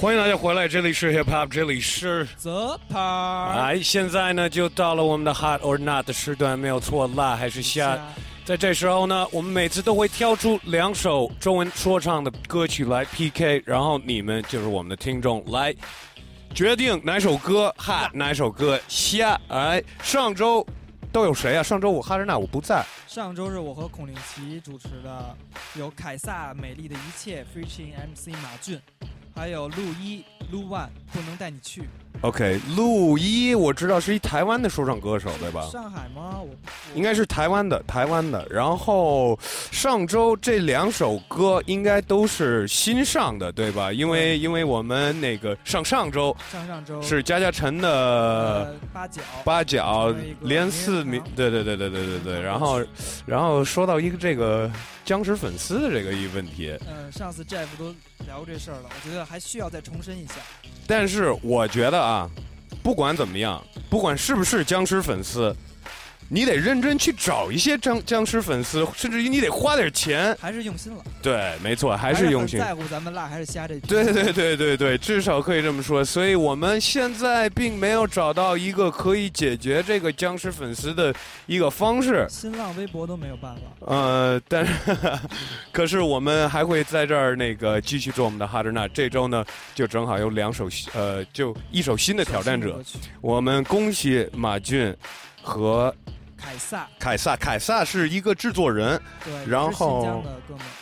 [0.00, 3.48] 欢迎大家回来，这里是 Hip Hop，这里是泽帕。
[3.52, 7.98] 哎，现在呢就到了我们的 Hot or Not 的时段，没有错，辣还是虾？
[8.44, 15.74] 在这时候呢，我们每次都会挑出两首中文说唱的歌曲来 PK，然后你们就是我们的听众来
[16.54, 19.36] 决定哪首歌 hot，哪首歌虾。
[19.48, 20.64] 哎，上周
[21.10, 21.62] 都有谁啊？
[21.62, 22.86] 上周我哈日娜我不在。
[23.08, 25.36] 上周日我和孔令奇主持的，
[25.74, 28.80] 有凯撒《美丽的一切》featuring MC 马俊，
[29.38, 31.84] 还有路一路万不能带你去。
[32.22, 35.68] OK，陆一我知道是一台湾的说唱歌手，对吧？
[35.70, 36.40] 上海吗？
[36.40, 36.48] 我
[36.94, 38.44] 应该是台湾的，台湾的。
[38.50, 39.38] 然后
[39.70, 43.92] 上周这两首歌应该都是新上的，对吧？
[43.92, 52.40] 因为因为我们那个上上周上上周是加加陈的八角八角连四名，对对对对对对对。
[52.40, 52.82] 然后
[53.26, 54.68] 然后说到一个这个
[55.04, 57.94] 僵尸粉丝的这个一个问题，嗯，上次 Jeff 都
[58.26, 60.34] 聊过这事儿了，我觉得还需要再重申一下。
[60.86, 62.30] 但是我觉得啊，
[62.82, 65.54] 不管怎么样，不管是不是僵尸粉丝。
[66.30, 71.02] 你得认真去找一些僵僵尸粉丝，甚至于你得花点钱，还是用心了。
[71.22, 72.58] 对，没错，还是用心。
[72.58, 73.80] 在乎咱们辣还是虾这？
[73.80, 76.04] 对对对对对，至少可以这么说。
[76.04, 81.14] 所以我们现在并没有找到一个可以解决这个僵尸粉丝的
[81.46, 82.26] 一个方式。
[82.28, 83.62] 新浪微博都没有办法。
[83.86, 84.72] 呃，但是，
[85.72, 88.86] 可是我们还会在这儿那个继续做我们的哈德纳。
[88.88, 89.42] 这周呢，
[89.74, 92.82] 就正好有两首，呃，就一首新的挑战者。
[93.22, 94.94] 我们恭喜马俊
[95.42, 95.94] 和。
[96.38, 100.22] 凯撒，凯撒，凯撒是一个制作人，对，然后，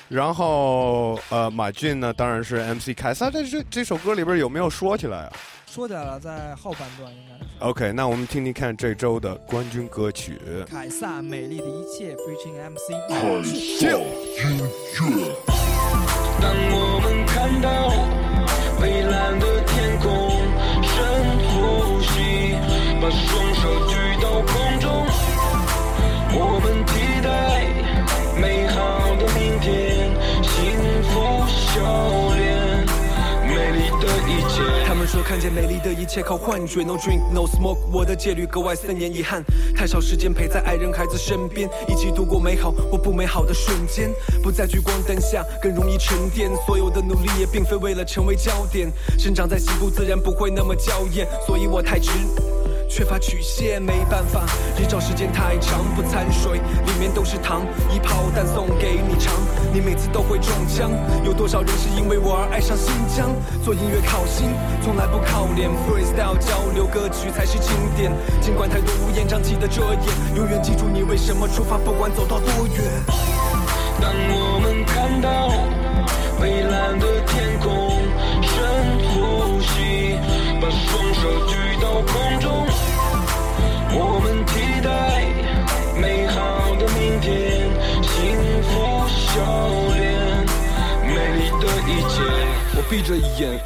[0.09, 2.95] 然后，呃，马俊呢，当然是 MC。
[2.95, 5.33] 凯撒在这这首歌里边有没有说起来啊？
[5.67, 7.51] 说起来了，在后半段应该是。
[7.61, 10.39] OK，那我们听听看这周的冠军歌曲。
[10.71, 12.93] 凯撒，美丽的一切，featuring MC。
[13.09, 15.35] 凯撒音乐。
[16.41, 17.69] 当我们看到
[18.79, 20.07] 蔚蓝的天空，
[20.85, 20.95] 深
[21.49, 22.55] 呼吸，
[23.01, 24.87] 把双手举到空中。
[26.39, 26.93] 我们期
[27.25, 27.65] 待
[28.39, 30.77] 美好的明天，幸
[31.09, 31.81] 福笑
[32.37, 32.85] 脸，
[33.49, 34.85] 美丽的一切。
[34.87, 39.43] 他们说看见美丽的一切靠幻觉，No drink no smoke，我的戒律格外森严，遗憾
[39.75, 44.11] 太少时间陪在爱人孩子身边，一起度过美好或不美好的瞬间，
[44.43, 46.51] 不在聚光灯下更容易沉淀。
[46.67, 52.11] 所有的努力也并非为了成为焦点，生长在西部自然不会那么娇艳，所以我太直。
[52.89, 54.47] 缺乏曲线，没办法，
[54.79, 59.35] 日照时间太长，不掺水，里面都是糖，一炮弹送给你尝，
[59.73, 60.91] 你每次都会中枪。
[61.25, 63.31] 有多少人是因为我而爱上新疆？
[63.63, 64.49] 做音乐靠心，
[64.83, 68.13] 从来不靠脸，freestyle 交流，歌曲才是经典。
[68.41, 72.85] 尽管太多乌烟瘴气的遮掩，永远记住你为什么出发，不管走到多远。
[74.01, 75.51] 当我们看到
[76.41, 78.01] 蔚蓝的天空，
[78.43, 78.55] 深
[79.11, 80.17] 呼吸，
[80.61, 82.76] 把双手举到空中。
[86.01, 87.69] 美好的明天，
[88.03, 89.35] 幸福笑
[89.95, 90.47] 脸，
[91.03, 92.15] 美丽的一切。
[92.77, 93.59] 我闭着眼，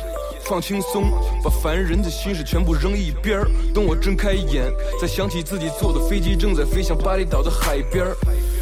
[0.45, 1.11] 放轻松，
[1.43, 3.49] 把烦人的心事全部扔一边儿。
[3.75, 8.17] 等我睁开眼，再想起自己坐的飞机正在飞向巴厘岛的海边儿。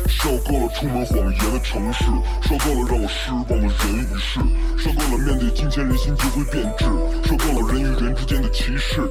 [0.07, 2.05] 受够了充满谎言的城市，
[2.43, 4.41] 受够了让我失望的人与事，
[4.77, 6.85] 受够了面对金钱人心就会变质，
[7.25, 9.03] 受够了人与人之间的歧视。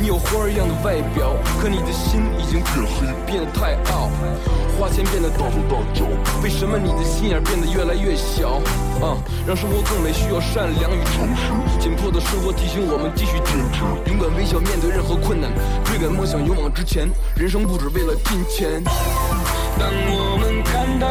[0.00, 4.10] 你有花儿一样的外表，可你的心已经变黑，变得太傲，
[4.78, 6.04] 花钱变得大手大脚。
[6.42, 8.60] 为什么你的心眼变得越来越小？
[9.02, 11.52] 啊，让生活更美需要善良与诚实。
[11.80, 15.50] 紧迫的生活提醒我们继续坚持，勇敢微笑面对任何困难，
[15.84, 17.08] 追赶梦想勇往直前。
[17.36, 18.82] 人生不止为了金钱。
[19.78, 21.06] 当我们看到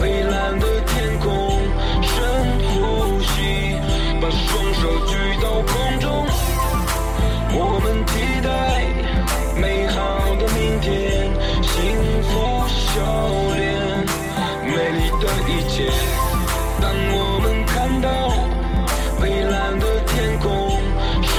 [0.00, 1.60] 蔚蓝的天空，
[2.02, 2.12] 深
[2.60, 3.78] 呼吸，
[4.20, 6.26] 把双手举到空中。
[7.58, 8.12] 我们期
[8.42, 8.46] 待
[9.60, 9.96] 美好
[10.36, 11.74] 的明天，幸
[12.22, 12.28] 福
[12.68, 12.94] 笑
[13.56, 13.64] 脸，
[14.64, 15.74] 美丽的一切。
[16.80, 18.06] 当我们看到
[19.20, 20.78] 蔚蓝的天空，
[21.22, 21.32] 深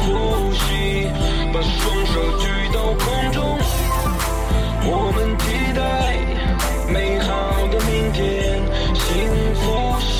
[0.00, 1.10] 呼吸，
[1.52, 3.57] 把双手举到空中。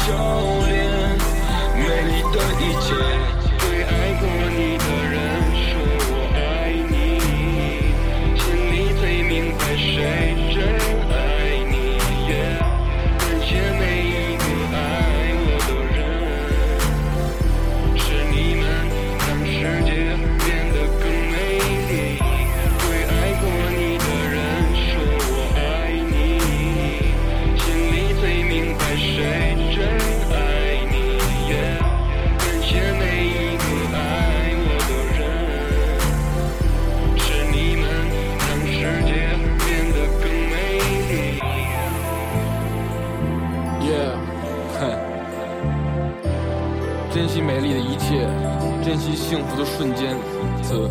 [0.08, 0.14] 福笑
[0.66, 0.72] 脸，
[1.76, 2.86] 美丽的一切。
[3.58, 4.22] 对爱过
[4.56, 4.77] 你
[49.78, 50.16] 瞬间。
[50.68, 50.74] 这，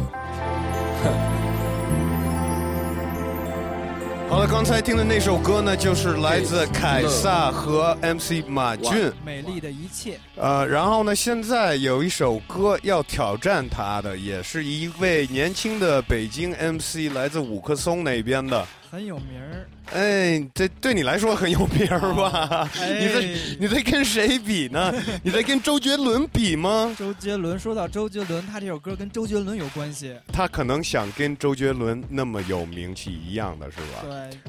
[4.29, 9.11] 好了，刚才听的那首歌呢，就是来自凯撒和 MC 马俊。
[9.25, 10.17] 美丽的一切。
[10.37, 18.65] 呃，然后呢，现在有一首歌要挑战他的，也是一位年轻的北京 MC，来自五棵松那边的。
[18.89, 22.69] 很有名儿，哎，这对你来说很有名儿吧？
[22.99, 24.93] 你在你在跟谁比呢？
[25.21, 26.95] 你在跟周杰伦比吗？
[26.97, 30.15] 周杰伦，说到周杰伦，他这首歌跟周杰伦有关系。
[30.31, 34.03] 他可能想跟周杰伦那么有名气一样的是吧？
[34.03, 34.39] 对，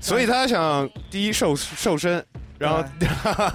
[0.00, 2.24] 所以他想第一瘦瘦身。
[2.58, 3.06] 然后 第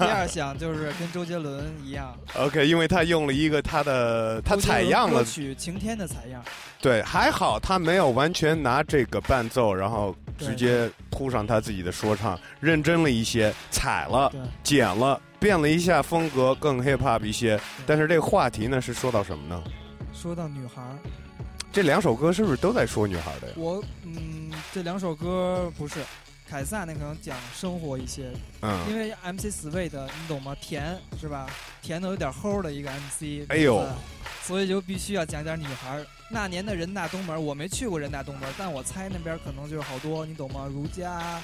[0.06, 6.42] 二想就是跟周杰伦一样，OK，因为他用了一个他的他采样了曲《晴天》的采样，
[6.80, 14.32] 对，还好他没有完全拿这个伴奏，然后直接铺上他自己的说唱，认真了一些，踩了，
[14.62, 17.60] 剪了，变了一下风格，更 hip hop 一些。
[17.86, 19.62] 但是这个话题呢是说到什么呢？
[20.12, 20.98] 说到女孩儿，
[21.72, 23.54] 这两首歌是不是都在说女孩的呀？
[23.56, 26.00] 我嗯，这两首歌不是。
[26.46, 28.30] 凯撒那可能讲生活一些，
[28.60, 30.54] 嗯，因为 MC Sweet 你懂吗？
[30.60, 31.48] 甜是吧？
[31.80, 33.84] 甜的有点齁的一个 MC，哎呦，
[34.42, 36.04] 所以就必须要讲点女孩。
[36.28, 40.68] 那年的人大东门，我没去过人大东门，但我猜那边可能就是好多，你懂吗？
[40.72, 41.40] 如家。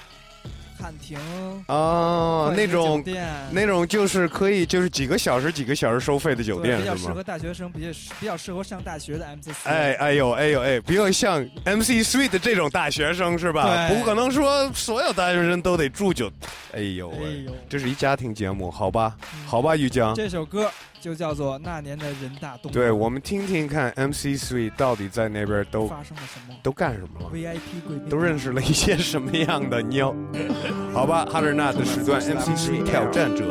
[0.83, 1.19] 汉庭
[1.67, 6.79] 啊，那种酒店那种就是可以就是几个小时几个小时收费的酒店？
[6.79, 7.89] 比较适合大学生，比较
[8.19, 9.51] 比较适合上大学的 MC。
[9.65, 13.91] 哎哎呦哎呦哎，比较像 MC Sweet 这种大学生是吧？
[13.91, 16.33] 不可能说所有大学生都得住酒。
[16.73, 19.15] 哎呦哎呦，这是一家庭节目，好吧
[19.47, 20.15] 好吧，于江。
[20.15, 20.71] 这首歌。
[21.01, 22.71] 就叫做那年的人大动。
[22.71, 30.15] 对，我们听听看，MC Three 到底在那边都发生了什么，都干什么了？VIP 贵宾都认识了一些什么样的妞？
[30.93, 33.45] 好吧，哈德纳的时段，MC Three 挑战者。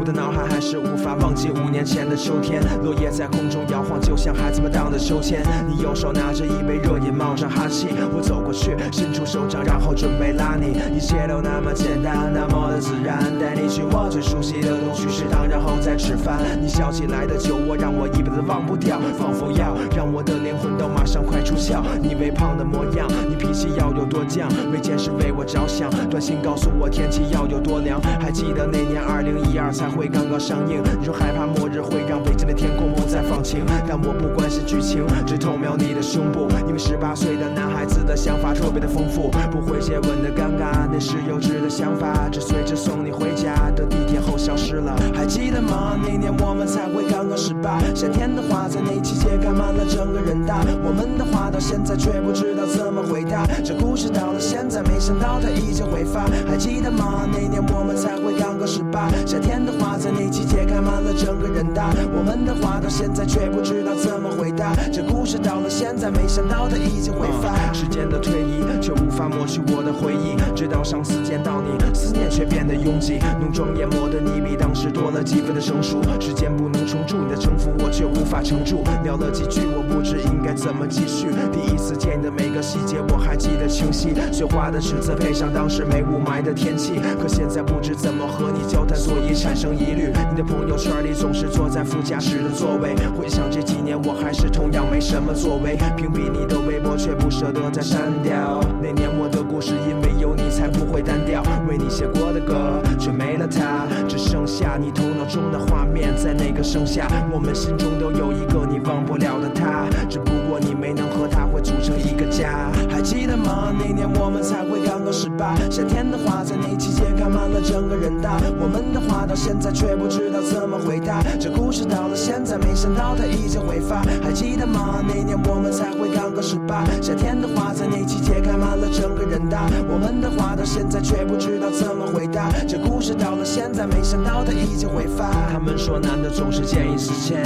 [0.00, 5.42] 我的脑海还是无法忘记五年前的秋天，落叶在空中摇晃，就像孩子们荡的秋千。
[5.68, 7.88] 你右手拿着一杯热饮，冒着哈气。
[8.16, 10.72] 我走过去，伸出手掌，然后准备拉你。
[10.96, 13.20] 一切都那么简单，那么的自然。
[13.38, 16.40] 带你去我最熟悉的东区食堂，然后再吃饭。
[16.58, 21.82] 你笑起来的酒窝让我一辈子忘不掉，仿佛要让我的灵魂都马上快出窍。
[22.00, 24.48] 你微胖的模样，你脾气要有多犟？
[24.72, 28.00] 每件事为我着想，短信告诉我天气要有多凉。
[28.18, 29.89] 还记得那年二零一二才。
[29.90, 44.94] 会刚刚上映，你说害怕末日会让北京的天空不再放晴，但我不关心剧情，只偷瞄你的胸部，因为十八岁的男孩子的想法特别的丰富，不会接吻的尴尬，那是幼稚的想法，只随着送你回家的地铁后消失了。
[45.14, 45.98] 还记得吗？
[46.04, 56.28] 那年我们才会刚刚十八，夏天的花在那期间开满了整个人大，我们的话到现在却不知道怎么回答，这故事到了现在，没想到它已经回发。
[56.46, 57.26] 还记得吗？
[57.32, 59.72] 那年我们才会刚刚十八，夏天的。
[59.80, 64.74] 花在那季节开满了整个人大，我们的话到现在却不知道怎么回答。
[64.92, 67.69] 这故事到了现在，没想到它已经回发。
[67.72, 73.18] 时间的推移却无法抹去我的回忆，直到上次见到你，思念却变得拥挤。
[73.40, 76.00] 浓妆艳抹的你比当时多了几分的成熟。
[76.20, 78.84] 时间不能重铸你的城府，我却无法承住。
[79.02, 81.28] 聊了几句，我不知应该怎么继续。
[81.50, 87.00] 第一次见你的每个细节我还记得清晰，雪花的尺子配上当时没雾霾的天气。
[87.20, 89.70] 可现在不知怎么和你交谈，所以产生。
[89.70, 92.94] 疑虑，你的朋友圈里总是坐在副驾驶的座位。
[93.16, 95.78] 回想这几年，我还是同样没什么作为。
[95.96, 98.60] 屏蔽你的微博，却不舍得再删掉。
[98.80, 101.42] 那年我的故事，因为有你才不会单调。
[101.68, 106.16] 为你写过的歌，却没了它，只剩下你头脑中的画面。
[106.16, 112.70] 在个盛夏，我们心中都有一个你忘不了的他，只不过你没能和他会组成一个家。
[112.90, 113.72] 还记得吗？
[113.72, 118.36] 那年我们才会刚刚十八，夏天的花在那期间开满了整个人大。
[118.60, 121.24] 我们的话到现在却不知道怎么回答。
[121.40, 124.04] 这故事到了现在，没想到它已经会发。
[124.22, 125.00] 还记得吗？
[125.00, 129.64] 那年我们才会刚刚十八，夏天的花在那季节开满了整个人大。
[129.88, 132.52] 我们的话到现在却不知道怎么回答。
[132.68, 135.30] 这故事到了现在，没想到它已经会发。
[135.50, 137.40] 他们说男的总总是见异思迁，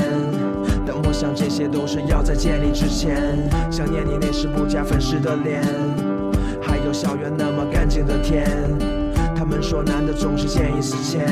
[0.86, 3.14] 但我想这些都是要在见你之前。
[3.70, 5.62] 想念你那时不加粉饰的脸，
[6.62, 8.48] 还有校园那么干净的天。
[9.36, 11.26] 他们说男的总是见异思迁，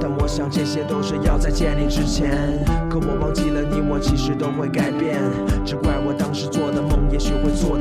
[0.00, 2.58] 但我想这些都是要在见你之前。
[2.90, 5.20] 可我忘记了你我其实都会改变，
[5.64, 7.78] 只怪我当时做的梦也许会做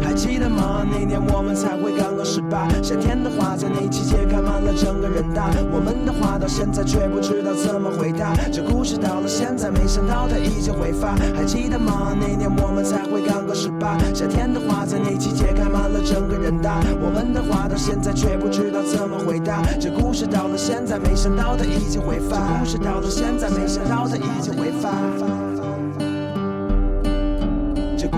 [0.00, 0.86] 还记得吗？
[0.90, 5.50] 那年我们才会刚刚十八，夏天的花在那季节开满了整个人大。
[5.72, 8.34] 我们的话到现在却不知道怎么回答。
[8.52, 11.16] 这故事到了现在，没想到它已经回发。
[11.34, 12.14] 还记得吗？
[12.18, 16.80] 那年我们才会刚刚十八，夏天的花在那季节开满了整个人大。
[17.00, 19.62] 我们的话到现在却不知道怎么回答。
[19.80, 22.62] 这故事到了现在，没想到它已经回发。
[22.64, 25.45] 这故事到了现在，没想到它已经回发。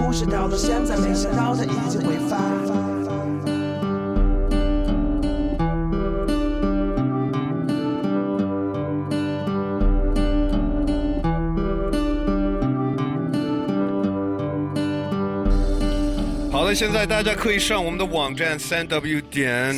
[0.09, 2.68] 故事到了现在，没想到它已经回发。
[16.75, 19.75] 现在大家可以上我们的网站三 w 点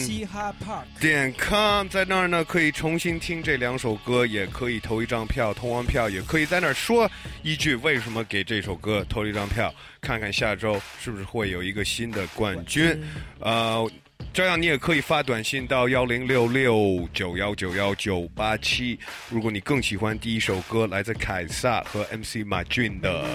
[1.00, 7.10] 点 com，在那儿呢可以重新听这两首歌，也可以投一张票，投完票也可以在那儿说
[7.42, 13.00] 一句为什么给这首歌投了一张票，看看下周是不是会有一个新的冠军。
[13.38, 13.90] 呃，
[14.32, 18.98] 这样你也可以发短信到幺零六六九幺九幺九八七。
[19.28, 23.26] 如果你更喜欢第一首歌来自凯撒和 MC 马俊的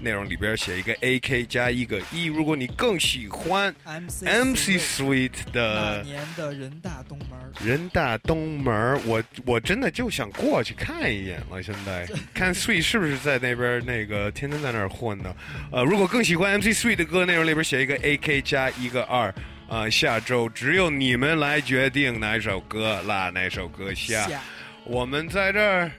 [0.00, 2.26] 内容里边写一个 AK 加一个一。
[2.26, 11.62] 如果你更喜欢 MC MC Sweet 的年的人大东门，人大东门，我我真的就想过去看一眼了。
[11.62, 15.34] 现在 看 Sweet 是不是在那边那个天天在那儿混呢？
[15.72, 19.34] 呃，如果更喜欢 MC Sweet 的歌，内容里边写一个 AK 加一个二。
[19.68, 24.26] 啊、下周只有你们来决定哪首歌啦哪首歌下。
[24.26, 24.40] 下
[24.84, 25.90] 我们在这儿，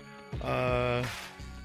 [0.43, 1.03] 呃，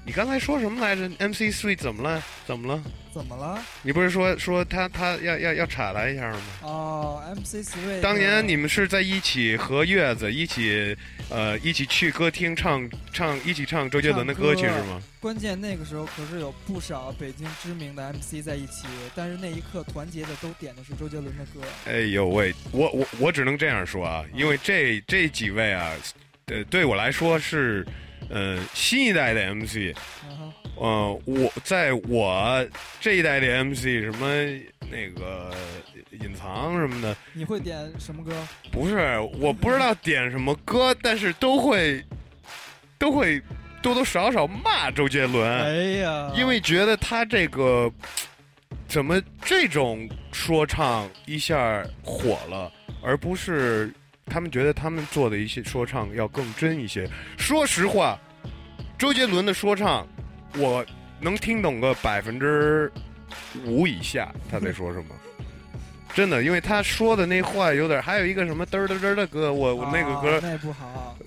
[0.05, 2.23] 你刚才说什么来着？MC Sweet 怎么了？
[2.45, 2.83] 怎么了？
[3.11, 3.59] 怎么了？
[3.81, 6.39] 你不是说说他他要要要插他一下吗？
[6.61, 10.95] 哦，MC Sweet，当年你们是在一起和月子一起，
[11.29, 15.01] 呃，一起去歌厅唱唱，一起唱周杰伦的歌曲是吗？
[15.19, 18.85] 关键那个时候可是有不少北京知名的 MC 在一起，
[19.15, 21.61] 但是那一刻团结的都点的是周杰伦的歌。
[21.87, 25.91] 哎呦喂，我我我只能这样说啊，因为这这几位啊，
[26.45, 27.83] 呃，对我来说是，
[28.29, 29.95] 呃，新一代的 MC，
[30.29, 32.67] 嗯，呃，我在我
[32.99, 34.27] 这一代的 MC 什么
[34.89, 35.53] 那个
[36.11, 38.31] 隐藏什么的，你会点什么歌？
[38.71, 42.03] 不是，我不知道点什么歌，但是都会
[42.97, 43.41] 都会
[43.81, 47.91] 多多少少骂周杰伦，哎呀，因为觉得他这个
[48.87, 52.71] 怎么这种说唱一下火了，
[53.03, 53.93] 而不是
[54.25, 57.07] 他们觉得他们做的一些说唱要更真一些。
[57.37, 58.19] 说实话，
[58.97, 60.07] 周杰伦的说唱
[60.57, 60.85] 我
[61.19, 62.91] 能听懂个百分之
[63.65, 65.05] 五以下，他在说什么。
[66.13, 71.17] 真的，因为他说的那话有点，还有一个什么嘚儿嘚儿嘚的歌，我我那个歌、啊 那不好，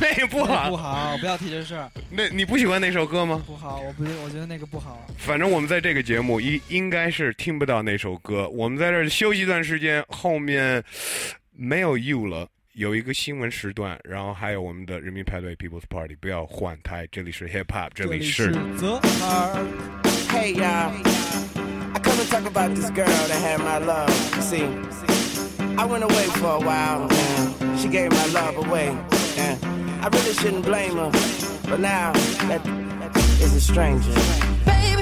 [0.00, 3.42] 那不好，不好，不要提这事儿，那你不喜欢那首歌吗？
[3.44, 5.04] 不好，我不，我觉得那个不好。
[5.16, 8.48] 反正我们在这个节目应应该是听不到那首歌。
[8.50, 10.84] 我们在这儿休息一段时间，后面
[11.57, 18.51] 没有 you 了，有一个新闻时段，然后还有我们的人民派对 People's Party，不要换台，这里是 Hip Hop，这里是。
[18.77, 19.65] 泽尔，
[20.29, 20.91] Hey y'all,
[21.93, 24.09] I come to talk about this girl that had my love.
[24.35, 24.67] You see,
[25.77, 28.89] I went away for a while and she gave my love away.
[29.37, 29.57] And
[30.01, 31.11] I really shouldn't blame her,
[31.69, 32.13] but now
[32.47, 32.65] that
[33.39, 34.13] is a stranger.
[34.65, 34.96] Baby,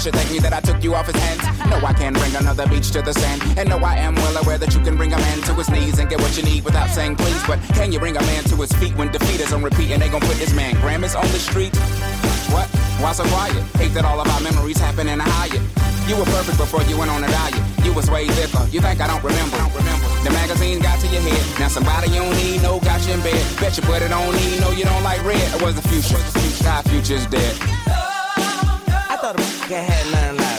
[0.00, 1.44] Should thank me that I took you off his hands.
[1.68, 3.42] No, I can't bring another beach to the sand.
[3.58, 5.98] And no, I am well aware that you can bring a man to his knees
[5.98, 7.42] and get what you need without saying please.
[7.46, 10.00] But can you bring a man to his feet when defeat is on repeat and
[10.00, 11.76] they gon' put this man Grammys on the street?
[12.48, 12.64] What?
[12.96, 13.60] Why so quiet?
[13.76, 15.60] Hate that all of our memories happen in a Hyatt.
[16.08, 17.60] You were perfect before you went on a diet.
[17.84, 18.64] You was way thicker.
[18.72, 19.56] You think I don't remember?
[19.56, 20.08] I Don't remember.
[20.24, 21.60] The magazine got to your head.
[21.60, 23.44] Now somebody you don't need, no, got you in bed.
[23.60, 25.44] Bet you put it on need, no, you don't like red.
[25.52, 26.16] It was the future.
[26.64, 27.52] Our future's dead.
[29.38, 30.49] I can't have nothing like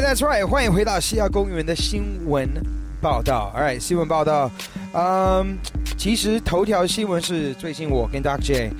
[0.00, 2.48] That's right，欢迎回到西亚公园的新闻
[3.00, 3.52] 报道。
[3.54, 4.50] All right，新闻报道，
[4.94, 5.58] 嗯，
[5.98, 8.70] 其实头条新闻是最近我跟 Doc J，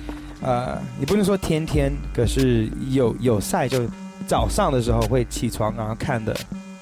[0.41, 3.85] 呃，你不能说天天，可是有有赛就
[4.25, 6.35] 早上的时候会起床然后看的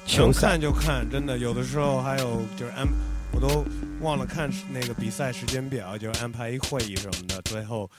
[0.06, 0.56] 球赛。
[0.56, 2.86] 就看，真的有的时候还有就是安，
[3.32, 3.64] 我都
[4.00, 7.90] 忘了看那个比赛时间表，就安排一会议什么的，最后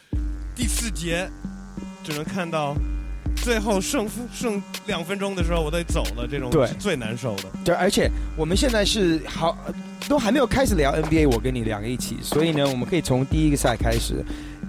[0.56, 1.30] 第四节
[2.04, 2.74] 只能看到
[3.36, 7.44] 最后胜负剩两分钟的时候我得走了，这种对是最难受的。
[7.64, 9.58] 对，而且我们现在是好
[10.08, 14.24] 都还没有开始聊 NBA，我跟你两个一起，所以呢，我们可以从第一个赛开始。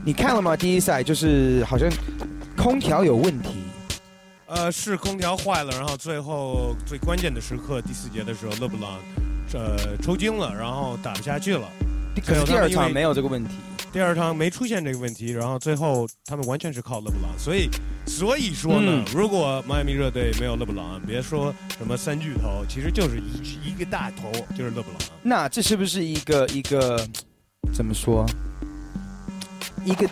[0.04, 0.56] 你看了吗？
[0.56, 1.88] 第一赛就是好像
[2.56, 3.50] 空调有问题，
[4.46, 8.98] 呃，是空调坏了，然后最后最关键的时刻，第四节的时候，勒布朗
[9.52, 11.68] 呃抽筋了，然后打不下去了。
[12.26, 13.56] 可是第二场没有这个问题。
[13.92, 17.68] 第二场没出现这个问题，然后最后他们完全是靠勒布朗，所以
[18.06, 24.98] 所以说呢，嗯如果迈阿密热队没有勒布朗，别说什么三巨头，其实就是一一个大头，就是勒布朗。
[25.22, 27.04] 那这是不是一个一个
[27.74, 28.24] 怎么说？
[29.84, 30.08] 一个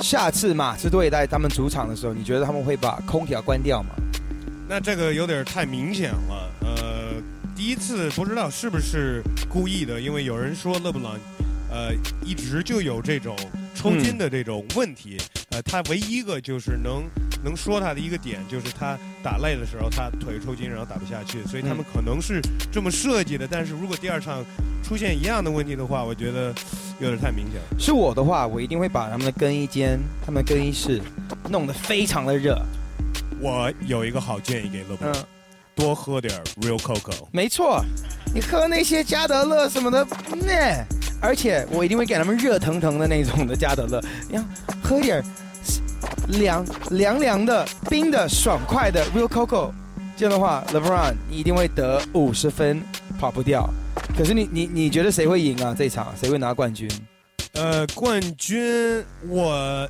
[0.00, 3.90] 下次马刺队在他们主场的时候，你觉得他们会把空调关掉吗？
[4.66, 7.22] 那这个有点太明显了，呃，
[7.54, 11.18] 第一次不知道是不是故意的，因为有人说勒布朗，
[11.74, 11.92] 呃，
[12.24, 13.36] 一直就有这种
[13.74, 15.18] 抽筋的这种问题，
[15.50, 17.02] 呃，他唯一一个就是能
[17.42, 23.48] 能说他的一个点，就是他打累的时候他腿抽筋，然后打不下去，所以他们嗯可能是这么设计的。
[23.50, 24.44] 但是如果第二场
[24.84, 26.54] 出现一样的问题的话，我觉得
[27.00, 27.76] 有点太明显了。
[27.76, 31.02] 是我的话，我一定会把他们的更衣间、他们的更衣室
[31.50, 32.56] 弄得非常的热。
[33.40, 35.12] 我有一个好建议给乐布，嗯
[35.74, 37.14] 多喝点 Real Coco。
[37.32, 37.84] 没错，
[38.34, 40.06] 你喝那些加德乐什么的，
[40.46, 40.84] 那、
[41.20, 44.44] 而且我一定会给他们热腾腾的那种的加德乐，你要
[44.82, 45.22] 喝点
[46.28, 49.72] 凉凉凉的、冰的、爽快的 Real Coco，
[50.16, 52.82] 这样的话，LeBron 你一定会得五十分，
[53.18, 53.68] 跑不掉。
[54.16, 55.74] 可是你你你觉得谁会赢啊？
[55.76, 56.88] 这场谁会拿冠军？
[57.54, 59.88] 呃，冠军我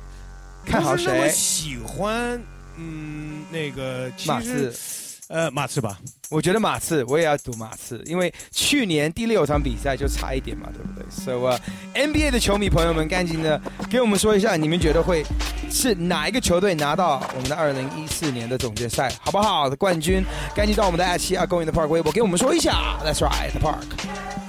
[0.65, 2.41] 看好谁喜欢，
[2.77, 5.99] 嗯，那个其马实刺呃，马刺吧。
[6.29, 11.59] 我觉得马刺，我也要赌马刺，因为去年第六场比赛就差一点嘛，对不对？So 啊、
[11.93, 13.59] n b a 的球迷朋友们，赶紧的
[13.89, 15.23] 给我们说一下，你们觉得会
[15.71, 19.69] 是哪一个球队拿到我们的二零一四年的总决赛，好不好？
[19.69, 20.23] 的冠军，
[20.55, 22.99] 赶紧到我们的爱奇艺 Going the Park 微博给我们说一下。
[23.03, 24.44] That's right, the park。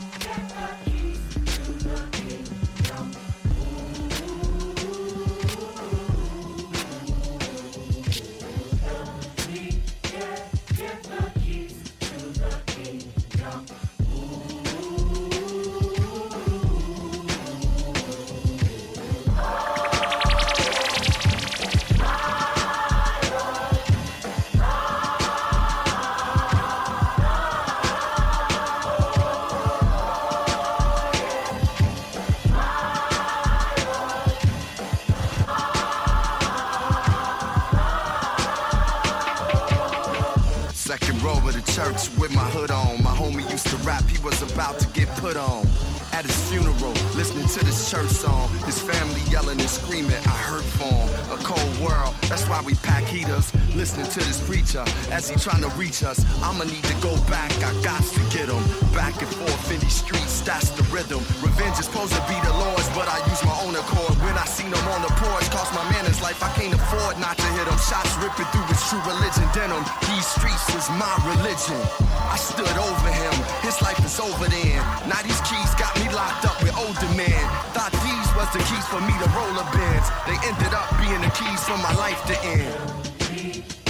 [81.96, 83.85] Life to end.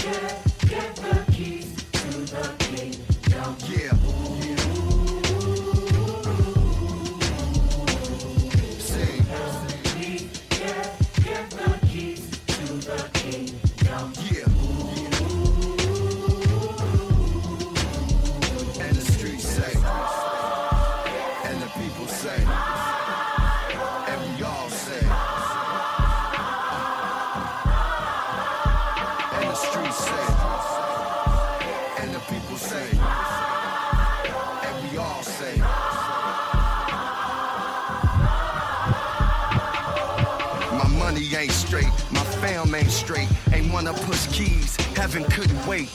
[43.76, 45.90] Wanna push keys, heaven couldn't wait.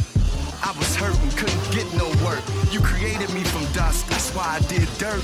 [0.62, 2.44] I was hurting, couldn't get no work.
[2.72, 5.24] You created me from dust, that's why I did dirt.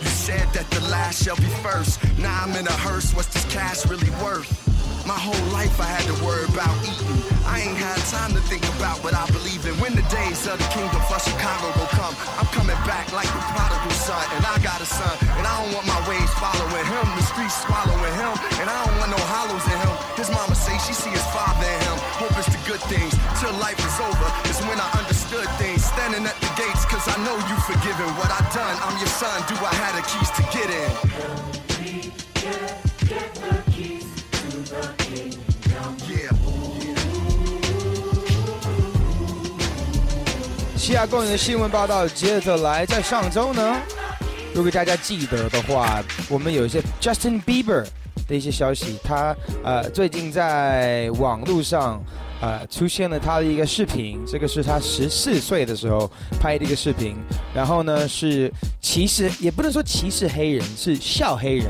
[0.00, 2.00] You said that the last shall be first.
[2.18, 4.67] Now I'm in a hearse, what's this cash really worth?
[5.08, 7.16] My whole life I had to worry about eating.
[7.48, 9.72] I ain't had time to think about what I believe in.
[9.80, 13.40] When the days of the kingdom for Chicago will come, I'm coming back like the
[13.56, 14.20] prodigal son.
[14.36, 17.08] And I got a son, and I don't want my ways following him.
[17.16, 19.96] The streets swallowing him, and I don't want no hollows in him.
[20.20, 21.96] His mama say she see his father in him.
[22.20, 24.28] Hope it's the good things till life is over.
[24.44, 25.88] It's when I understood things.
[25.88, 28.76] Standing at the gates, cause I know you forgiven what I done.
[28.84, 31.57] I'm your son, do I have the keys to get in?
[40.88, 43.76] 西亚公园的新闻报道接着来，在上周呢，
[44.54, 47.84] 如果大家记得的话，我们有一些 Justin Bieber
[48.26, 52.02] 的一些消息，他呃最近在网络上
[52.40, 57.14] 呃出现了他的一个视频，这个是他十四岁的时候拍的一个视频，
[57.54, 61.66] 然后呢是歧视，也不能说歧视黑人，是笑黑人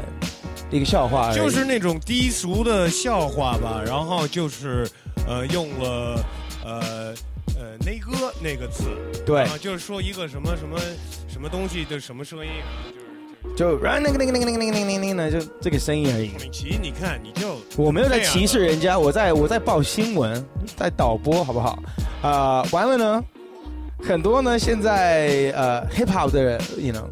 [0.71, 4.89] 的一个笑话，就是那种低俗的笑话吧，然后就是
[5.27, 6.25] 呃用了
[6.65, 7.13] 呃
[7.57, 8.85] 呃内哥那个词，
[9.25, 10.79] 对啊，就是说一个什么什么
[11.29, 12.51] 什么东西的什么声音，
[13.57, 16.33] 就那个那个那个那个那个那个那个呢，就这个声音而已。
[16.39, 20.45] 李琦，你看你就我没有在歧视人家，我在我在报新闻，
[20.77, 21.79] 在导播，好不好？
[22.21, 23.25] 啊、完了呢，
[24.03, 27.05] 很多呢现在呃 hip hop 的，you know，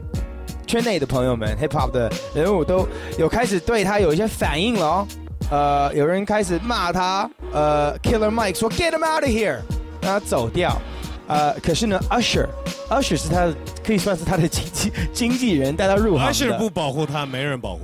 [0.67, 2.87] 圈内的朋友们，hip hop 的人物都
[3.19, 5.07] 有开始对他有一些反应了哦。
[5.49, 10.81] 呃，有人开始骂他，呃，Killer Mike 说 Get him out of here，让他走掉。
[11.29, 16.33] 呃，可是呢，Usher，Usher 是他的可以算是他的经纪经纪人，带他入行的。
[16.33, 17.81] Usher 不保护他，没人保护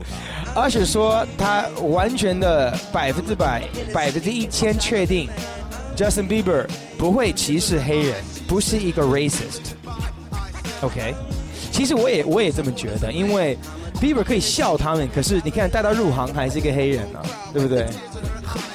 [0.54, 0.68] 他。
[0.68, 5.28] Usher 说他完全的百分之百、百分之一千确定
[5.96, 8.14] ，Justin Bieber 不会歧视黑人，
[8.46, 9.72] 不是一个 racist。
[10.82, 11.12] OK，
[11.72, 13.58] 其实我也我也这么觉得，因为
[14.00, 17.88] Bieber 可以笑他们，可是你看带他入行还是一个黑人啊，对不对？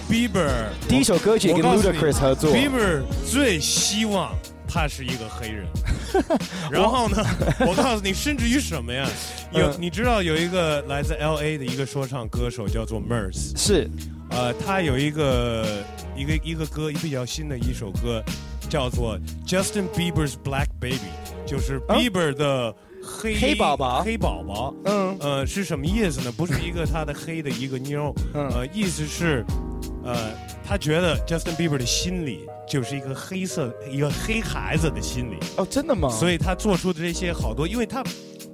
[0.10, 2.54] Bieber 第一首歌曲跟 Ludacris 合作。
[2.54, 4.34] Bieber 最希望
[4.66, 5.66] 他是一个黑人。
[6.72, 7.18] 然后呢，
[7.60, 9.08] 我告诉你，甚至于什么呀？
[9.52, 9.76] 有嗯。
[9.78, 13.90] 你知道有一个来自 L A 的一个说唱歌手叫做 Mers，是，
[14.30, 15.84] 呃，他有一个
[16.16, 18.24] 一个一个歌，一比较新的一首歌，
[18.70, 21.12] 叫做 Justin Bieber's Black Baby，
[21.46, 22.74] 就是 Bieber 的
[23.08, 24.76] 黑、黑宝宝黑宝宝。
[24.84, 26.32] 嗯，呃，是什么意思呢？
[26.32, 29.46] 不是一个他的黑的一个妞，嗯呃，意思是，
[30.04, 30.32] 呃，
[30.66, 36.10] 他觉得 Justin Bieber 的心里就是一个黑色一个黑孩子的心理，哦，真的吗？
[36.10, 38.04] 所以他做出的这些好多，因为他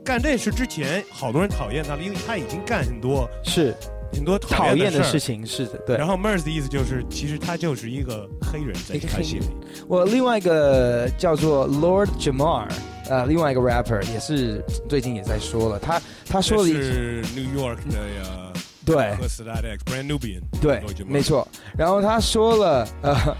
[0.05, 3.75] 干这事之前，好多人讨厌他了，因为他已经干很多是
[4.11, 5.97] 很多讨厌的事事情，是的，对。
[5.97, 9.45] 然后 Mers 的意思就是，其实他就是一个黑人，在一个黑他心里。
[9.87, 12.67] 我另外一个叫做 Lord Jamar，
[13.09, 18.53] 呃，另外一个 rapper 也是最近也在说了，他他说了一这是 New York 的呀，
[18.85, 21.47] 对和 s t a t X Brand Nubian，对没错。
[21.77, 23.37] 然后他说了，呃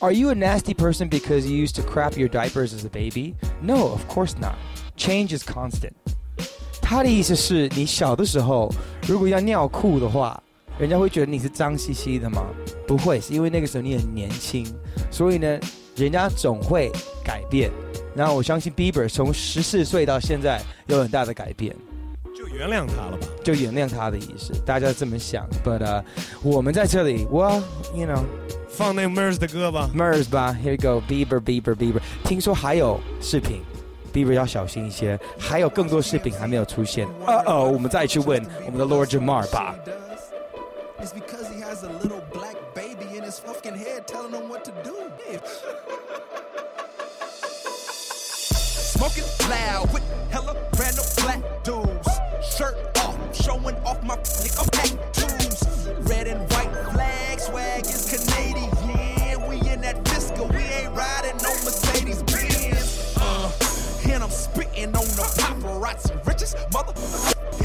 [0.00, 3.34] ，Are you a nasty person because you used to crap your diapers as a baby?
[3.62, 4.54] No, of course not.
[4.96, 5.92] Change is constant.
[6.82, 8.72] 他的意思是你小的时候
[9.06, 10.42] 如果要尿裤的话，
[10.78, 12.44] 人家会觉得你是脏兮兮的吗？
[12.86, 14.66] 不会，是因为那个时候你很年轻，
[15.10, 15.58] 所以呢，
[15.96, 16.90] 人家总会
[17.24, 17.70] 改变。
[18.14, 21.74] 然后我相信 Bieber 从十四岁到现在有很大的改变。
[22.34, 23.26] 就原谅他了吧。
[23.44, 25.46] 就原谅他的意思，大家这么想。
[25.64, 26.02] But、uh,
[26.42, 27.62] 我们在这里，Well,
[27.94, 28.22] you know，
[28.68, 29.90] 放那 Mers 的歌吧。
[29.94, 32.00] Mers 吧，Here you go, Bieber, Bieber, Bieber。
[32.24, 33.60] 听说还有视频
[34.12, 37.06] ，Bieber 要小心一些，还有更多视频还没有出现。
[37.26, 39.74] 呃哦，我们再去问我们的 Lord Jamar 吧。
[49.00, 52.08] Smoking loud with hella random black dudes.
[52.54, 55.88] Shirt off, showing off my nigga tattoos.
[56.06, 58.68] Red and white flag swag is Canadian.
[59.48, 63.16] We in that disco, we ain't riding no Mercedes Benz.
[63.16, 63.50] Uh,
[64.12, 66.26] and I'm spitting on the paparazzi.
[66.26, 66.92] Richest mother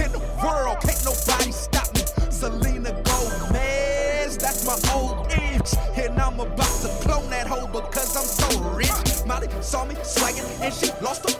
[0.01, 2.31] in the world, can't nobody stop me.
[2.31, 5.29] Selena Gomez, that's my old
[5.65, 5.97] image.
[5.97, 9.25] And I'm about to clone that hoe because I'm so rich.
[9.25, 11.37] Molly saw me swagging and she lost her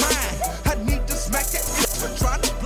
[0.00, 0.36] mind.
[0.66, 2.59] I need to smack that for trying to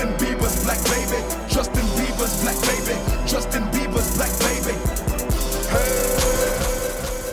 [0.00, 1.20] Justin Bieber's black baby.
[1.48, 2.96] Justin Bieber's black baby.
[3.26, 4.72] Justin Bieber's black baby.
[5.68, 6.16] Hey,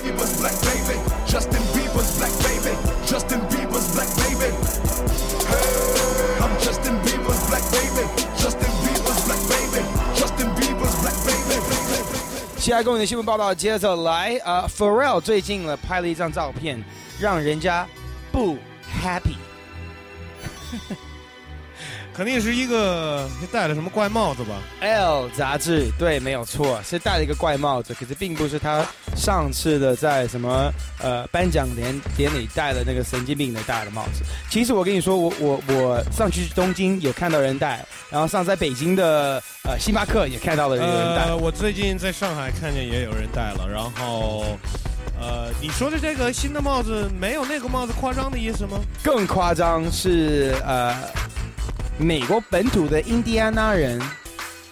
[0.04, 1.00] Bieber's black baby.
[1.26, 2.76] Justin Bieber's black baby.
[3.08, 4.52] Justin Bieber's black baby.
[5.48, 8.06] Hey, I'm Justin Bieber's black baby.
[8.36, 9.82] Justin Bieber's black baby.
[10.13, 11.58] Justin Bieber's black baby.
[12.58, 16.84] 接下来跟我们的新闻报道接着来啊、呃、，Pharrell 最近呢拍了一张照片，
[17.19, 17.88] 让人家
[18.34, 18.58] 不
[19.02, 19.37] happy。
[22.18, 30.68] 肯定是一个你戴了什么怪帽子吧？L 杂志对，没有错，是戴了一个怪帽子，可是并不是他上次的在什么
[31.00, 34.24] 呃颁奖典典礼戴的那个神经病的戴的帽子。
[34.50, 41.26] 其实我跟你说，我我我上去东京有看到人戴，然后上在北京的呃星巴克也看到了有人戴。
[41.26, 44.44] 呃，我最近在上海看见也有人戴了，然后，
[45.20, 48.81] 呃，你说的这个新的帽子没有那个帽子夸张的意思吗？
[49.04, 50.96] 更夸张是呃，
[51.99, 54.01] 美国本土的印第安纳人，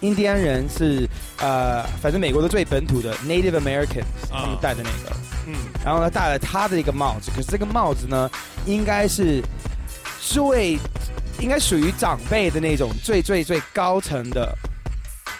[0.01, 1.09] 印印第安人是
[1.41, 5.17] 呃，反正美国的最本土的 Native Americans 他们戴的那个，
[5.49, 8.31] 嗯，然后呢戴了他的一个帽子，可是这个帽子呢，
[8.65, 9.43] 应该是
[10.21, 10.79] 最
[11.41, 14.57] 应该属于长辈的那种最最最高层的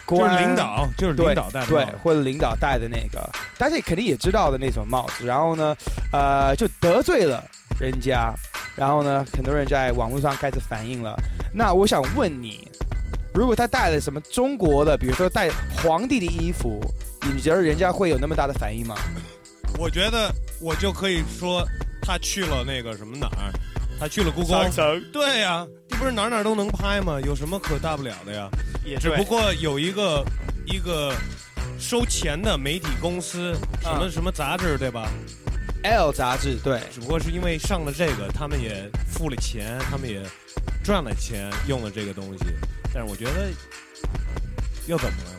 [0.05, 5.25] 就是，领导，就是领导戴的对或者领导戴的那个，大家肯定也知道的那种帽子。
[5.25, 5.75] 然后呢，
[6.11, 7.43] 呃，就得罪了
[7.79, 8.33] 人家，
[8.75, 11.15] 然后呢，很多人在网络上开始反映了。
[11.53, 12.67] 那我想问你，
[13.33, 16.79] 如果他带了什么中国的，比如说带皇帝的衣服，
[17.21, 18.95] 你觉得人家会有那么大的反应吗？
[19.77, 21.63] 我觉得我就可以说
[22.01, 23.53] 他去了那个什么哪儿，
[23.99, 24.69] 他去了故宫。
[25.13, 27.19] 对呀、这不是哪儿哪儿都能拍吗？
[27.21, 28.49] 有什么可大不了的呀？
[28.83, 30.25] 也只不过有一个
[30.65, 31.13] 一个
[31.77, 35.07] 收钱的媒体公司，什么啊什么杂志对吧？
[35.87, 40.21] L 杂志对，只不过是因为上了这个，他们也付了钱，他们也
[40.83, 42.45] 赚了钱，用了这个东西。
[42.93, 43.49] 但是我觉得
[44.85, 45.31] 又怎么了，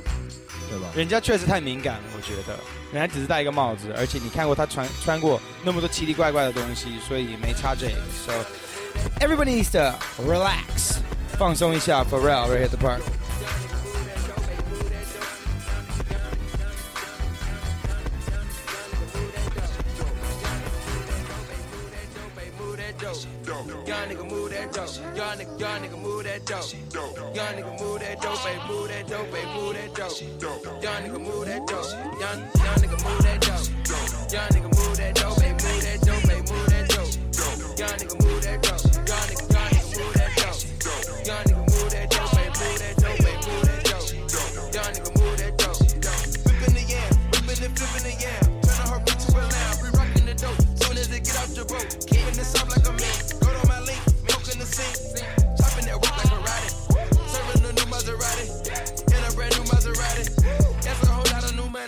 [0.71, 0.89] 对吧？
[0.97, 2.59] 人家确实太敏感了，我觉得，
[2.93, 7.97] 人家只是戴一个帽子，而且你看过他穿穿过那么多奇奇怪怪的东西，所以没差这个。
[8.25, 8.33] So
[9.21, 10.97] everybody needs to relax，
[11.39, 13.01] 放松一下，for real right at the park。
[25.19, 26.73] Young nigga, young nigga move that dope.
[27.35, 30.21] Young nigga move that dope, baby, move that dope, baby, move that dope.
[30.81, 31.91] Young nigga move that dope.
[32.23, 33.67] Young, young nigga move that dope.
[34.31, 37.11] Young nigga move that dope, baby, move that dope, baby, move that dope.
[37.79, 38.79] Young nigga move that dope.
[38.95, 41.27] Young nigga, young nigga move that dope.
[41.27, 41.68] Young nigga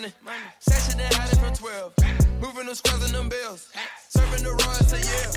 [0.00, 0.48] new money.
[0.60, 1.92] Sashing and hiding from 12.
[2.40, 3.68] Moving them squares and them bills.
[4.08, 5.28] Serving the raw to yeah.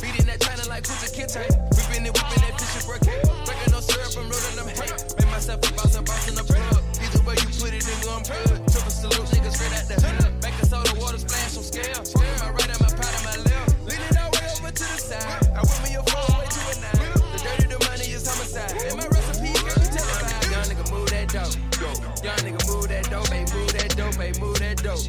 [0.00, 1.44] Beating that China like Kucha Kinte.
[1.76, 3.20] Whipping it, whipping that fish and breaking.
[3.44, 4.88] Breaking no syrup, I'm rolling them hay.
[5.20, 6.80] Make myself a boss, a boss in the plug.
[7.04, 8.64] Either way you put it in, I'm good.
[8.72, 10.40] Triple salute, niggas straight out the hood.
[10.40, 12.00] Back and soda, water splash on scale.
[12.16, 13.76] Yeah, right at my pot of my left.
[13.84, 15.52] Lean it all way over to the side.
[15.52, 17.12] I whip me a phone way to a nine.
[17.12, 18.72] The dirty, the money is homicide.
[18.72, 20.48] And my recipe, girl, you tell it.
[20.48, 21.52] Young nigga move that dope.
[22.24, 23.47] Young nigga move that dough, baby, that
[23.98, 25.02] dope, baby, move that dope.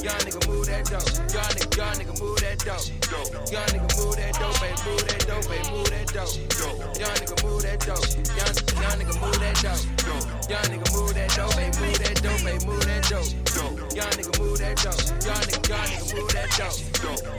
[0.00, 1.04] Young nigga move that dope.
[1.36, 2.88] Young nigga, young nigga move that dope.
[3.52, 6.32] Young nigga move that dope, baby, move that dope, baby, move that dope.
[6.96, 8.08] Young nigga move that dope.
[8.32, 9.84] Young, young nigga move that dope.
[10.48, 13.28] Young nigga move that dope, baby, move that dope, baby, move that dope.
[13.92, 14.96] Young nigga move that dope.
[15.28, 16.80] Young nigga, young nigga move that dope.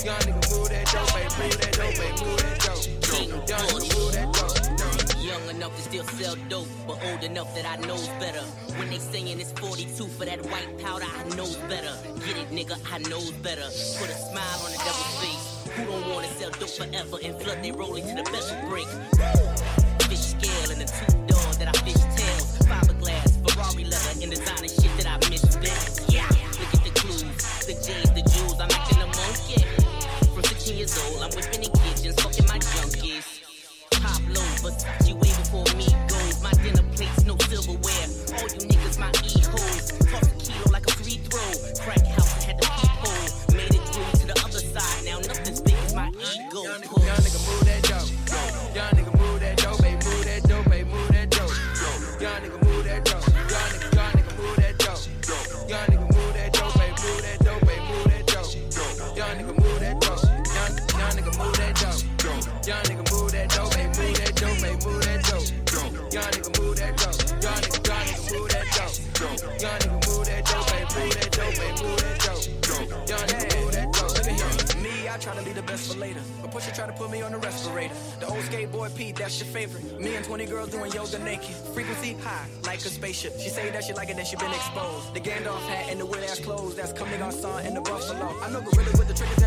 [0.06, 2.86] Young nigga move that dope, baby, move that dope, baby, move that dope.
[3.50, 4.53] Young nigga move that dope.
[5.64, 8.42] Enough to still sell dope, but old enough that I knows better.
[8.76, 11.96] When they saying it's 42 for that white powder, I knows better.
[12.26, 13.64] Get it, nigga, I knows better.
[13.98, 15.78] Put a smile on the devil's face.
[15.78, 19.83] Who don't wanna sell dope forever and flood they rolling to the bezel break?
[75.74, 76.22] Best for later.
[76.42, 77.96] But Pusha try to put me on the respirator.
[78.20, 79.84] The old skateboard Pete, that's your favorite.
[80.00, 81.56] Me and 20 girls doing yoga naked.
[81.74, 83.34] Frequency high, like a spaceship.
[83.40, 85.14] She say that she like it, then she been exposed.
[85.16, 86.76] The Gandalf hat and the weird ass clothes.
[86.76, 88.28] That's coming on son in the buffalo.
[88.44, 89.43] I know gorilla with the triggers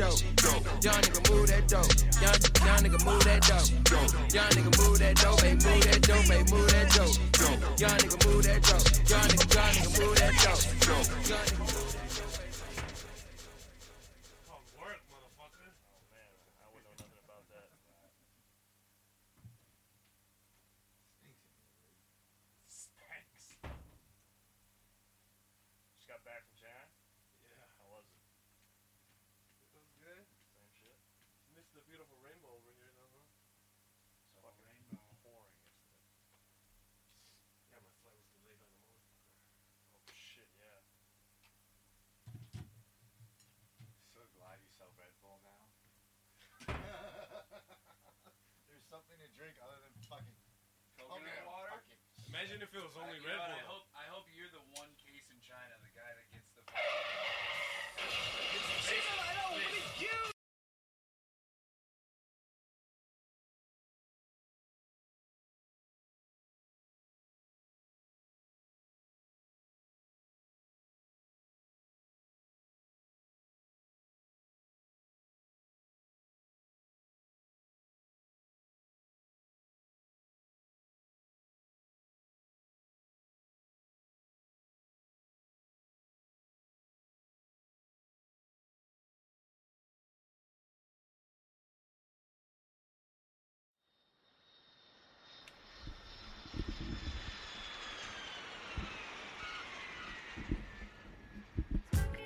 [0.00, 0.22] dope.
[0.82, 1.92] Young nigga move that dope.
[2.20, 3.68] Young, young nigga move that dope.
[4.32, 7.16] Young nigga move that dope, babe, move that dope, babe, move that dope.
[7.78, 8.86] Young nigga move that dope.
[9.10, 11.69] Young nigga, young nigga move that dope.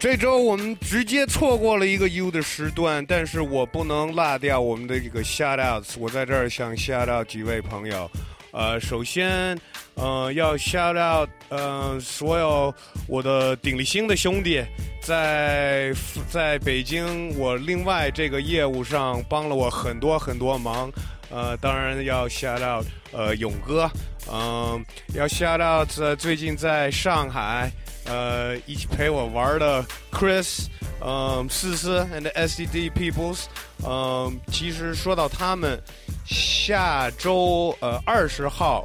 [0.05, 5.95] 这周我们直接错过了一个 U 的时段，但是我不能落掉我们的这个 shout outs。
[5.99, 8.11] 我在这儿想 shout out 几位朋友，
[8.53, 9.59] 呃，首先，
[9.95, 12.75] 呃，要 shout out 呃所有
[13.09, 14.63] 我的鼎力星的兄弟，
[15.01, 15.91] 在
[16.31, 20.93] 在北京我另外这个业务上帮了我很多很多忙，
[21.31, 23.91] 呃，当然要 shout out 呃勇哥，
[24.31, 24.85] 嗯、
[25.15, 27.73] 要 shout out 最近在上海。
[28.07, 30.67] 呃，一起陪我玩的 Chris，
[31.01, 33.45] 嗯，思思 and SDD Peoples，
[33.87, 35.81] 嗯，其实说到他们，
[36.27, 38.85] 下周呃二十号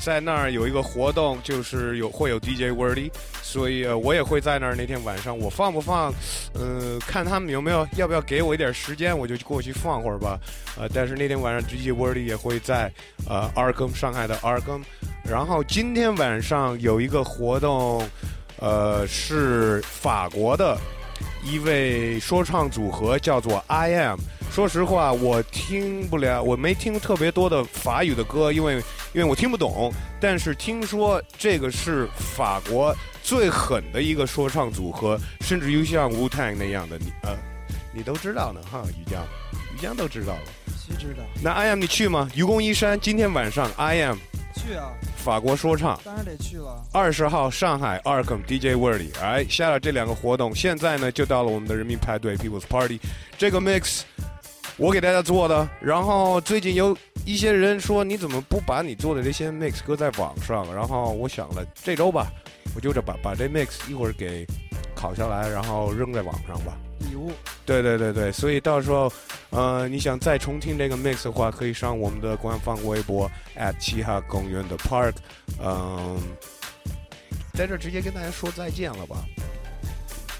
[0.00, 3.10] 在那儿有一个活动，就是有会有 DJ Wordy，
[3.40, 4.74] 所以、呃、我也会在那儿。
[4.74, 6.12] 那天晚上我放不放，
[6.54, 10.38] 呃，看他们有没有要不要给我一点时间，我就过去放会儿吧。
[10.76, 12.92] 呃，但是那天晚上 DJ Wordy 也会在
[13.28, 14.82] 呃 Arkham 上海的 Arkham，
[15.24, 18.06] 然后今天晚上有一个活动。
[18.58, 20.78] 呃，是法国的
[21.44, 24.18] 一位说唱组合，叫做 I Am。
[24.50, 28.76] 说实话，我听不了，我没听特别多的法语的歌，因为
[29.12, 29.92] 因为我听不懂。
[30.18, 37.36] 但是听说这个是法国最狠的一个说唱组合，甚至于像 Wu Tang 那样的，你呃，
[37.92, 39.22] 你都知道呢哈，于江，
[39.74, 40.40] 于江都知道了。
[40.78, 41.22] 谁知道？
[41.42, 42.30] 那 I Am 你去吗？
[42.34, 44.16] 愚公移山，今天晚上 I Am
[44.54, 44.88] 去啊！
[45.26, 45.98] 法国说唱。
[46.04, 46.80] 当然得去了。
[46.92, 53.00] 二十号上海 Arkham DJ Wordy，哎，下了这两个活动，现在呢就到了我们的人民派对 People's Party，
[53.36, 54.02] 这个 mix
[54.76, 55.68] 我给大家做的。
[55.80, 60.72] 然后最近有一些人说你怎么不把你做的这些 mix 搁在网上？
[60.72, 62.28] 然后我想了，这周吧，
[62.76, 64.46] 我就这把把这 mix 一会儿给
[64.96, 66.78] 拷下来，然后扔在网上吧。
[67.00, 67.32] 礼物。
[67.64, 69.12] 对对对对，所以到时候，
[69.50, 75.14] 呃，你想再重听这个 mix 的话，可以上我们的官方微博 at 七哈公园的 park，
[75.60, 76.20] 嗯，
[77.54, 79.24] 在这直接跟大家说再见了吧。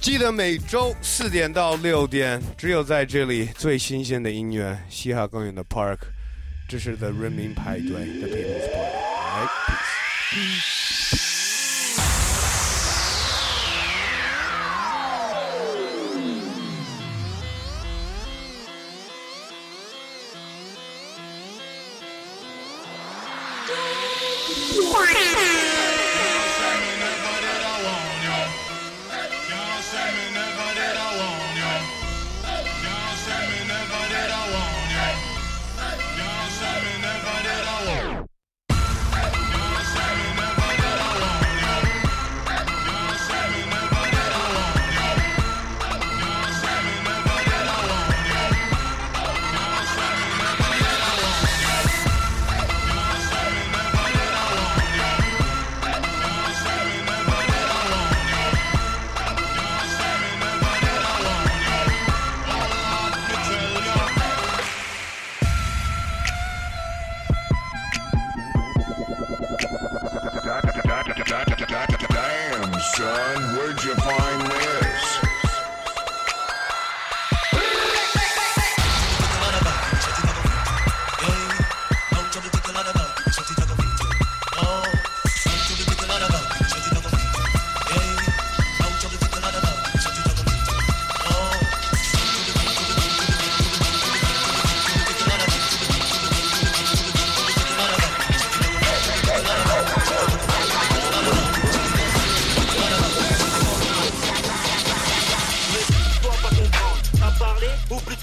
[0.00, 5.98] 记得每周四点到六点，只有在这里最新鲜的音乐，嘻哈公园的 park，
[6.68, 8.96] 这是 The 人民派对 The People's Party，
[9.32, 9.48] 来
[10.30, 10.75] ，peace。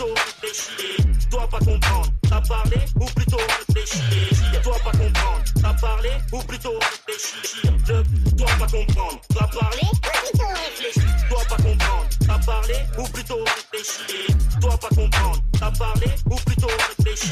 [0.04, 0.16] Plutôt.
[1.30, 4.01] Dois pas comprendre, t'as parlé ou plutôt réfléchi.
[4.64, 7.62] Dois pas comprendre, t'as parlé ou plutôt réfléchi.
[7.86, 11.08] Je dois pas comprendre, t'as parlé ou plutôt réfléchi.
[11.30, 14.36] Dois pas comprendre, t'as parlé ou plutôt réfléchi.
[14.60, 17.32] Dois pas comprendre, t'as parlé ou plutôt réfléchi.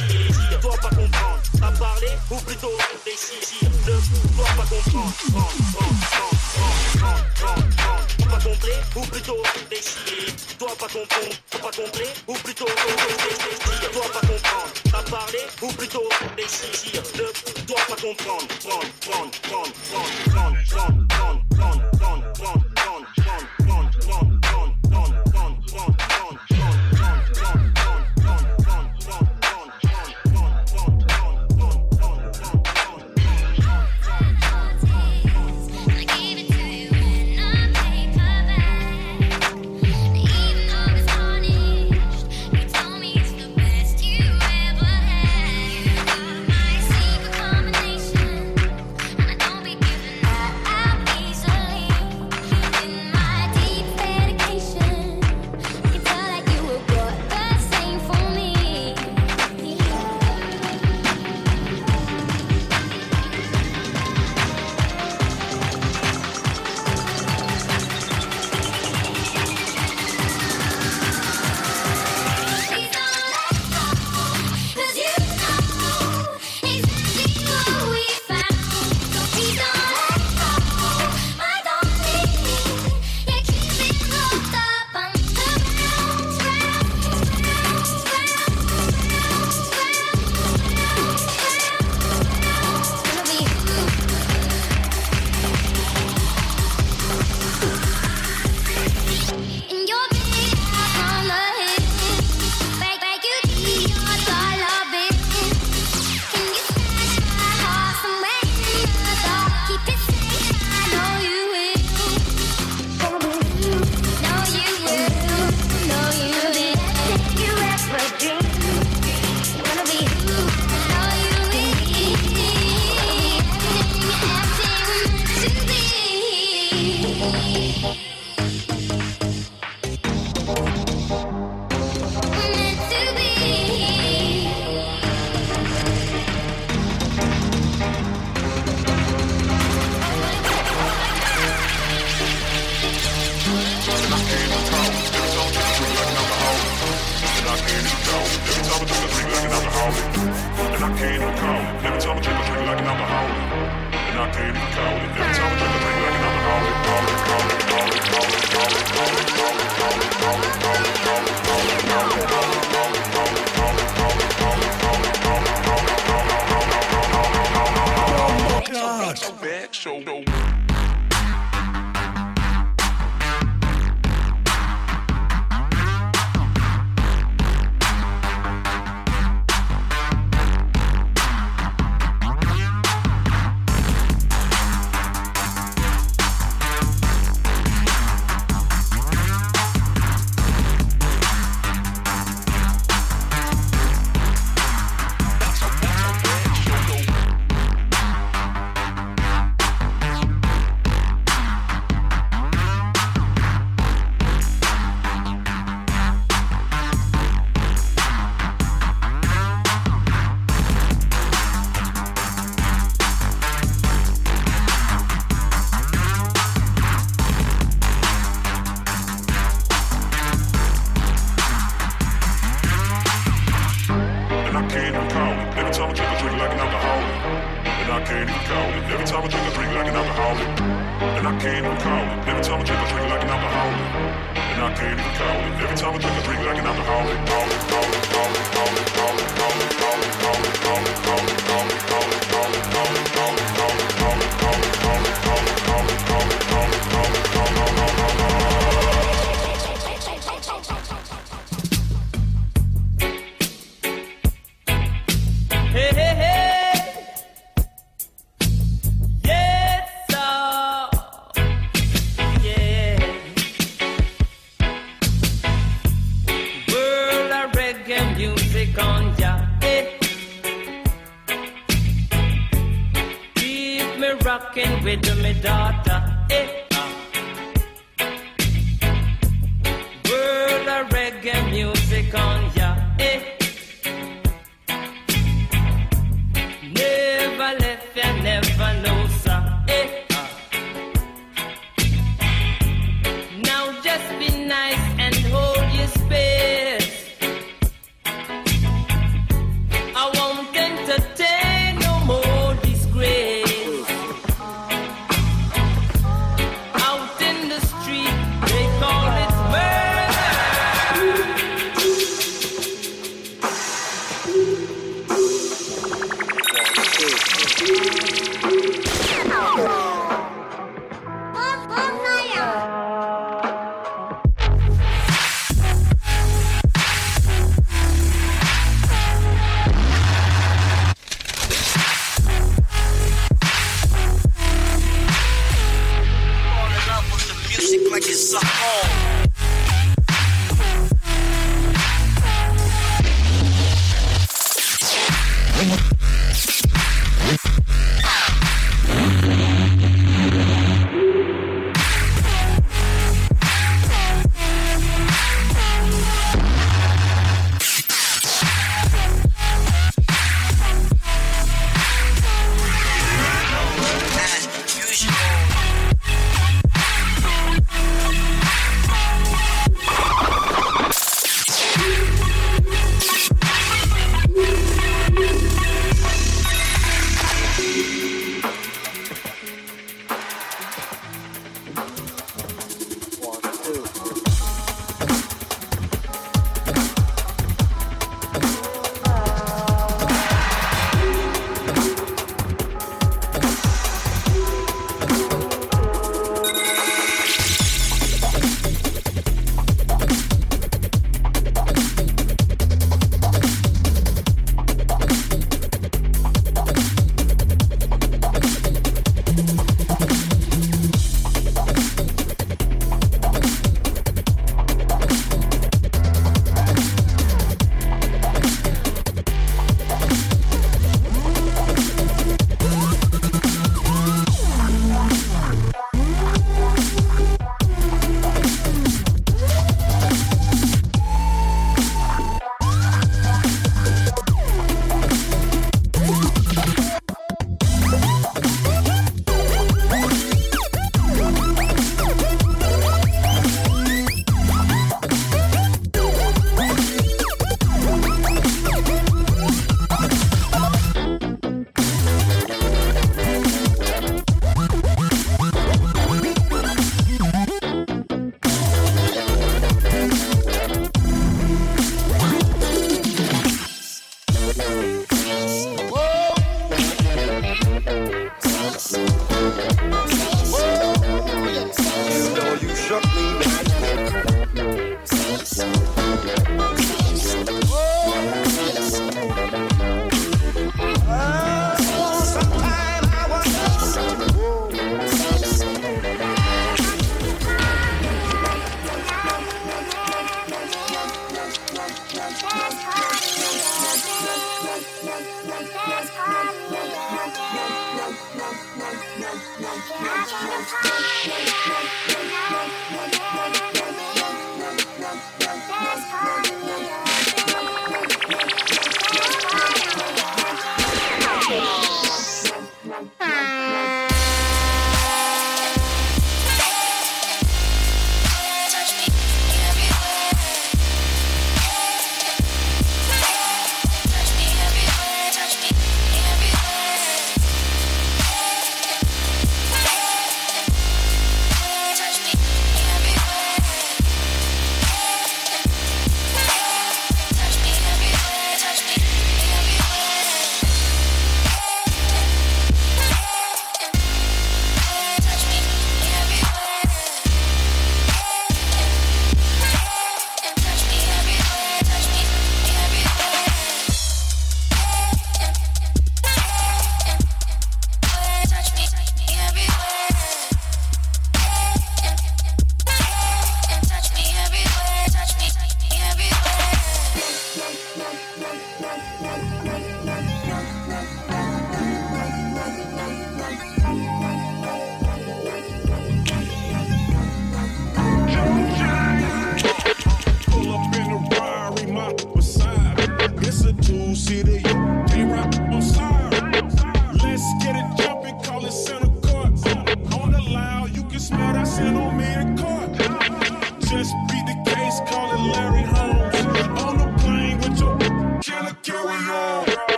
[0.62, 3.58] Dois pas comprendre, t'as parlé ou plutôt réfléchi.
[3.62, 5.14] Je dois pas comprendre,
[8.96, 10.34] ou plutôt réfléchi.
[10.60, 11.72] Dois pas comprendre, pas
[16.52, 16.92] réfléchi.
[16.94, 19.41] Je dois pas comprendre, prendre, prendre, prendre, prendre,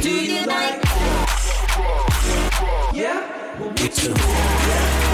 [0.00, 0.82] Do you like?
[2.94, 4.10] Yeah, we'll get to.
[4.10, 5.09] Yeah.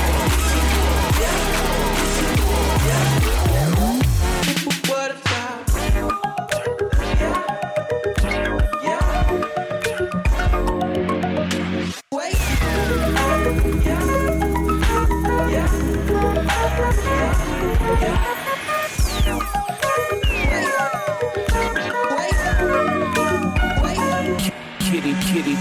[25.26, 25.56] kitty.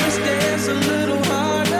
[0.00, 1.73] Let's dance a little harder.